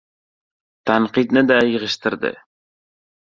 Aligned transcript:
Tanqidnida 0.91 1.59
yig‘ishtirdi! 1.67 2.31